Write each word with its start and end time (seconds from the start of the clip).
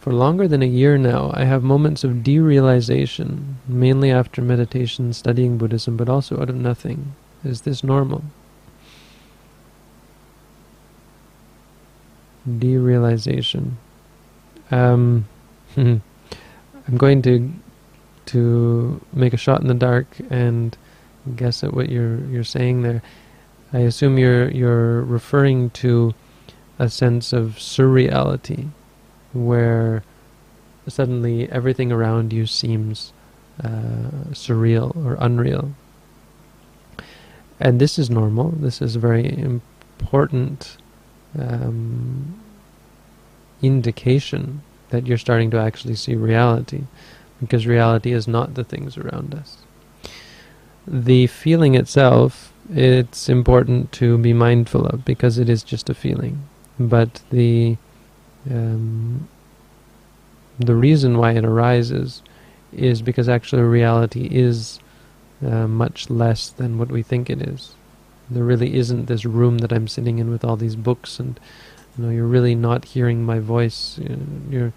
For 0.00 0.14
longer 0.14 0.48
than 0.48 0.62
a 0.62 0.66
year 0.66 0.96
now, 0.96 1.30
I 1.34 1.44
have 1.44 1.62
moments 1.62 2.04
of 2.04 2.24
derealization, 2.24 3.56
mainly 3.68 4.10
after 4.10 4.40
meditation, 4.40 5.12
studying 5.12 5.58
Buddhism, 5.58 5.98
but 5.98 6.08
also 6.08 6.40
out 6.40 6.48
of 6.48 6.56
nothing. 6.56 7.14
Is 7.44 7.60
this 7.62 7.84
normal? 7.84 8.24
Derealization. 12.48 13.72
Um, 14.70 15.28
I'm 15.76 16.02
going 16.96 17.20
to 17.22 17.52
to 18.26 19.00
make 19.12 19.34
a 19.34 19.36
shot 19.36 19.60
in 19.60 19.66
the 19.66 19.74
dark 19.74 20.06
and 20.30 20.76
guess 21.36 21.62
at 21.62 21.74
what 21.74 21.90
you're 21.90 22.24
you're 22.26 22.44
saying 22.44 22.82
there. 22.82 23.02
I 23.72 23.80
assume 23.80 24.18
you're 24.18 24.50
you're 24.50 25.02
referring 25.02 25.70
to 25.70 26.14
a 26.78 26.88
sense 26.88 27.34
of 27.34 27.56
surreality, 27.58 28.70
where 29.32 30.02
suddenly 30.88 31.50
everything 31.50 31.92
around 31.92 32.32
you 32.32 32.46
seems 32.46 33.12
uh, 33.62 34.32
surreal 34.32 34.96
or 35.04 35.16
unreal. 35.20 35.72
And 37.58 37.80
this 37.80 37.98
is 37.98 38.08
normal. 38.08 38.50
This 38.50 38.80
is 38.80 38.96
a 38.96 38.98
very 38.98 39.38
important 39.38 40.78
um, 41.38 42.40
indication 43.62 44.62
that 44.88 45.06
you're 45.06 45.18
starting 45.18 45.50
to 45.50 45.58
actually 45.58 45.94
see 45.94 46.14
reality, 46.14 46.84
because 47.40 47.66
reality 47.66 48.12
is 48.12 48.26
not 48.26 48.54
the 48.54 48.64
things 48.64 48.96
around 48.96 49.34
us. 49.34 49.58
The 50.86 51.26
feeling 51.26 51.74
itself, 51.74 52.52
it's 52.72 53.28
important 53.28 53.92
to 53.92 54.18
be 54.18 54.32
mindful 54.32 54.86
of, 54.86 55.04
because 55.04 55.38
it 55.38 55.48
is 55.48 55.62
just 55.62 55.90
a 55.90 55.94
feeling. 55.94 56.48
But 56.78 57.22
the 57.30 57.76
um, 58.48 59.28
the 60.58 60.74
reason 60.74 61.18
why 61.18 61.32
it 61.32 61.44
arises 61.44 62.22
is 62.72 63.02
because 63.02 63.28
actually 63.28 63.62
reality 63.62 64.28
is 64.30 64.78
uh, 65.44 65.66
much 65.66 66.10
less 66.10 66.50
than 66.50 66.78
what 66.78 66.90
we 66.90 67.02
think 67.02 67.30
it 67.30 67.42
is. 67.42 67.74
There 68.30 68.44
really 68.44 68.74
isn't 68.76 69.06
this 69.06 69.24
room 69.24 69.58
that 69.58 69.72
I'm 69.72 69.88
sitting 69.88 70.18
in 70.18 70.30
with 70.30 70.44
all 70.44 70.56
these 70.56 70.76
books, 70.76 71.18
and 71.18 71.40
you 71.96 72.04
know, 72.04 72.10
you're 72.10 72.26
really 72.26 72.54
not 72.54 72.84
hearing 72.84 73.24
my 73.24 73.40
voice. 73.40 73.98
You're, 74.48 74.72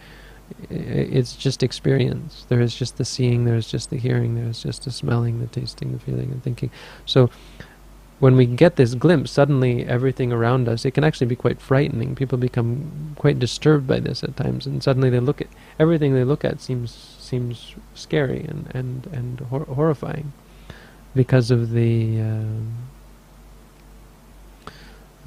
it's 0.70 1.36
just 1.36 1.62
experience. 1.62 2.46
There 2.50 2.62
is 2.62 2.76
just 2.76 2.98
the 2.98 3.06
seeing. 3.06 3.46
There 3.46 3.56
is 3.56 3.70
just 3.70 3.90
the 3.90 3.98
hearing. 3.98 4.36
There 4.36 4.48
is 4.48 4.62
just 4.64 4.86
the 4.86 4.92
smelling, 4.92 5.40
the 5.40 5.48
tasting, 5.48 5.92
the 5.92 6.00
feeling, 6.00 6.32
and 6.32 6.44
thinking. 6.44 6.72
So 7.06 7.30
when 8.24 8.38
we 8.38 8.46
get 8.46 8.78
this 8.78 8.96
glimpse, 8.96 9.32
suddenly 9.32 9.86
everything 9.86 10.32
around 10.32 10.70
us, 10.70 10.86
it 10.86 10.92
can 10.92 11.04
actually 11.04 11.28
be 11.28 11.36
quite 11.36 11.60
frightening. 11.60 12.16
People 12.16 12.38
become 12.38 13.18
quite 13.18 13.38
disturbed 13.38 13.86
by 13.86 14.00
this 14.00 14.24
at 14.24 14.38
times, 14.38 14.66
and 14.66 14.82
suddenly 14.82 15.10
they 15.10 15.20
look 15.20 15.42
at 15.42 15.50
everything 15.78 16.14
they 16.14 16.24
look 16.24 16.46
at 16.46 16.62
seems 16.62 17.18
seems 17.20 17.76
scary 17.96 18.46
and 18.48 18.72
and 18.74 19.08
and 19.08 19.42
hor 19.50 19.66
horrifying 19.66 20.32
because 21.14 21.52
of 21.52 21.72
the 21.72 22.22
um, 22.22 22.74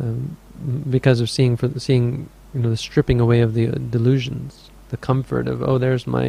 um, 0.01 0.39
because 0.89 1.21
of 1.21 1.29
seeing 1.29 1.55
for 1.59 1.69
seeing 1.79 2.31
you 2.55 2.61
know 2.63 2.71
the 2.71 2.79
stripping 2.79 3.21
away 3.21 3.43
of 3.43 3.53
the 3.53 3.67
delusions, 3.67 4.71
the 4.89 4.97
comfort 4.97 5.49
of 5.49 5.63
oh 5.63 5.77
there's 5.77 6.07
my 6.07 6.29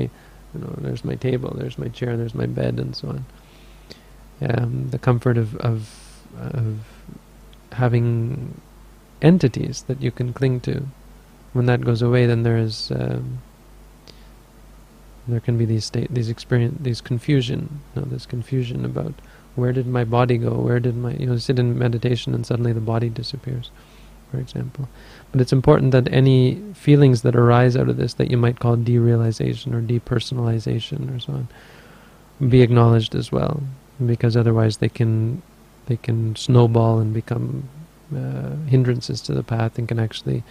you 0.53 0.59
know 0.59 0.75
there's 0.79 1.05
my 1.05 1.15
table, 1.15 1.55
there's 1.55 1.77
my 1.77 1.87
chair, 1.87 2.17
there's 2.17 2.35
my 2.35 2.45
bed, 2.45 2.77
and 2.77 2.93
so 2.93 3.07
on. 3.07 3.25
Um, 4.41 4.89
the 4.89 4.99
comfort 4.99 5.37
of 5.37 5.55
of 5.55 5.96
of 6.39 6.79
having 7.73 8.59
entities 9.21 9.83
that 9.87 10.01
you 10.01 10.11
can 10.11 10.33
cling 10.33 10.59
to. 10.61 10.83
When 11.53 11.65
that 11.65 11.81
goes 11.81 12.01
away, 12.01 12.25
then 12.25 12.43
there 12.43 12.57
is 12.57 12.91
um, 12.91 13.39
there 15.27 15.39
can 15.39 15.57
be 15.57 15.65
these 15.65 15.85
state, 15.85 16.13
these 16.13 16.29
experience, 16.29 16.77
these 16.81 17.01
confusion. 17.01 17.81
You 17.95 18.01
know, 18.01 18.07
this 18.07 18.25
confusion 18.25 18.85
about 18.85 19.13
where 19.55 19.73
did 19.73 19.87
my 19.87 20.03
body 20.03 20.37
go? 20.37 20.51
Where 20.51 20.79
did 20.79 20.95
my 20.95 21.13
you 21.13 21.25
know 21.25 21.37
sit 21.37 21.59
in 21.59 21.77
meditation 21.77 22.33
and 22.33 22.45
suddenly 22.45 22.73
the 22.73 22.79
body 22.81 23.09
disappears, 23.09 23.71
for 24.31 24.39
example. 24.39 24.87
But 25.31 25.41
it's 25.41 25.53
important 25.53 25.91
that 25.91 26.11
any 26.11 26.61
feelings 26.73 27.23
that 27.23 27.35
arise 27.35 27.75
out 27.75 27.89
of 27.89 27.97
this 27.97 28.13
that 28.15 28.29
you 28.29 28.37
might 28.37 28.59
call 28.59 28.77
derealization 28.77 29.73
or 29.73 29.81
depersonalization 29.81 31.15
or 31.15 31.19
so 31.19 31.33
on 31.33 31.47
be 32.47 32.61
acknowledged 32.61 33.15
as 33.15 33.31
well, 33.31 33.63
because 34.05 34.37
otherwise 34.37 34.77
they 34.77 34.89
can 34.89 35.41
they 35.87 35.97
can 35.97 36.35
snowball 36.35 36.99
and 36.99 37.13
become 37.13 37.67
uh, 38.15 38.55
hindrances 38.67 39.19
to 39.21 39.33
the 39.33 39.43
path 39.43 39.77
and 39.77 39.87
can 39.87 39.99
actually 39.99 40.43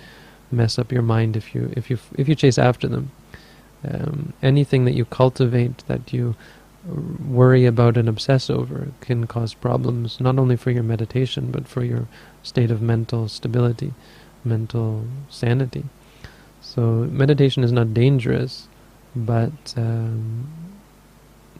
mess 0.51 0.79
up 0.79 0.93
your 0.93 1.03
mind 1.03 1.37
if 1.37 1.55
you 1.55 1.73
if 1.77 1.91
you 1.91 1.99
if 2.19 2.29
you 2.29 2.35
chase 2.35 2.59
after 2.59 2.89
them. 2.89 3.11
Um, 3.89 4.33
anything 4.43 4.85
that 4.85 4.95
you 4.95 5.05
cultivate 5.05 5.79
that 5.87 6.13
you 6.13 6.35
worry 7.29 7.67
about 7.67 7.97
and 7.97 8.09
obsess 8.09 8.49
over 8.49 8.89
can 9.01 9.27
cause 9.27 9.55
problems 9.55 10.21
not 10.21 10.39
only 10.39 10.57
for 10.57 10.71
your 10.71 10.83
meditation 10.83 11.51
but 11.51 11.67
for 11.67 11.85
your 11.85 12.07
state 12.43 12.71
of 12.71 12.81
mental 12.81 13.29
stability, 13.29 13.93
mental 14.45 15.05
sanity. 15.29 15.85
So 16.61 17.09
meditation 17.11 17.65
is 17.65 17.73
not 17.73 17.95
dangerous, 17.95 18.69
but 19.15 19.75
um, 19.77 20.49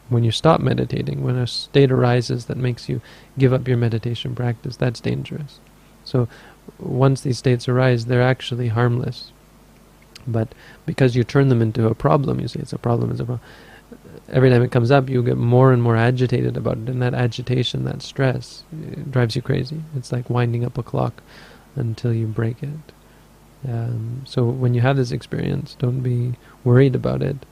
when 0.09 0.25
you 0.25 0.31
stop 0.31 0.61
meditating, 0.61 1.23
when 1.23 1.37
a 1.37 1.47
state 1.47 1.91
arises 1.91 2.47
that 2.47 2.57
makes 2.57 2.89
you 2.89 3.01
give 3.39 3.53
up 3.53 3.67
your 3.67 3.77
meditation 3.77 4.35
practice, 4.35 4.77
that's 4.77 5.01
dangerous. 5.01 5.61
So 6.05 6.29
once 6.79 7.21
these 7.21 7.39
states 7.39 7.69
arise, 7.69 8.07
they're 8.07 8.23
actually 8.23 8.69
harmless. 8.69 9.33
But 10.27 10.55
because 10.85 11.17
you 11.17 11.25
turn 11.25 11.49
them 11.49 11.63
into 11.63 11.87
a 11.87 11.95
problem, 11.95 12.41
you 12.41 12.49
say 12.49 12.61
it's 12.61 12.73
a 12.73 12.79
problem, 12.79 13.11
it's 13.11 13.21
a 13.21 13.25
problem. 13.25 13.49
Every 14.29 14.51
time 14.51 14.63
it 14.63 14.73
comes 14.73 14.91
up, 14.91 15.09
you 15.09 15.23
get 15.23 15.37
more 15.37 15.73
and 15.73 15.83
more 15.83 15.97
agitated 15.97 16.57
about 16.57 16.79
it, 16.79 16.89
and 16.89 17.01
that 17.03 17.15
agitation, 17.15 17.85
that 17.85 18.03
stress, 18.03 18.65
drives 19.11 19.37
you 19.37 19.43
crazy. 19.43 19.83
It's 19.97 20.11
like 20.11 20.29
winding 20.29 20.65
up 20.65 20.79
a 20.79 20.83
clock 20.83 21.23
until 21.77 22.13
you 22.13 22.27
break 22.27 22.63
it. 22.63 22.93
Um, 23.69 24.23
so 24.25 24.45
when 24.45 24.75
you 24.75 24.81
have 24.81 24.97
this 24.97 25.13
experience, 25.13 25.77
don't 25.79 26.01
be 26.01 26.35
worried 26.65 26.95
about 26.95 27.23
it 27.23 27.47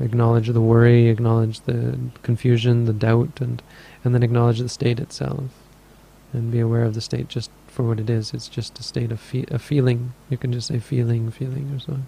acknowledge 0.00 0.48
the 0.48 0.60
worry, 0.60 1.08
acknowledge 1.08 1.60
the 1.60 1.98
confusion, 2.22 2.84
the 2.84 2.92
doubt, 2.92 3.40
and 3.40 3.62
and 4.02 4.14
then 4.14 4.22
acknowledge 4.22 4.58
the 4.58 4.68
state 4.68 5.00
itself, 5.00 5.50
and 6.32 6.52
be 6.52 6.60
aware 6.60 6.84
of 6.84 6.94
the 6.94 7.00
state 7.00 7.28
just 7.28 7.50
for 7.66 7.82
what 7.84 8.00
it 8.00 8.10
is. 8.10 8.34
It's 8.34 8.48
just 8.48 8.78
a 8.78 8.82
state 8.82 9.12
of 9.12 9.20
fe- 9.20 9.46
a 9.50 9.58
feeling. 9.58 10.14
You 10.30 10.36
can 10.36 10.52
just 10.52 10.68
say 10.68 10.78
feeling, 10.78 11.30
feeling, 11.30 11.70
or 11.74 11.78
so. 11.78 11.98